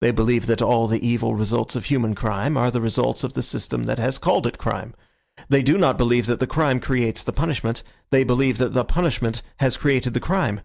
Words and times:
They 0.00 0.12
believe 0.12 0.46
that 0.46 0.62
all 0.62 0.86
the 0.86 1.04
evil 1.04 1.34
results 1.34 1.74
of 1.74 1.86
human 1.86 2.14
crime 2.14 2.56
are 2.56 2.70
the 2.70 2.80
results 2.80 3.24
of 3.24 3.32
the 3.32 3.42
system 3.42 3.82
that 3.86 3.98
has 3.98 4.16
called 4.16 4.46
it 4.46 4.58
crime. 4.58 4.94
They 5.48 5.60
do 5.60 5.76
not 5.76 5.98
believe 5.98 6.26
that 6.26 6.38
the 6.38 6.46
crime 6.46 6.78
creates 6.78 7.24
the 7.24 7.32
punishment. 7.32 7.82
They 8.10 8.22
believe 8.22 8.58
that 8.58 8.74
the 8.74 8.84
punishment 8.84 9.42
has 9.56 9.76
created 9.76 10.14
the 10.14 10.20
crime. 10.20 10.60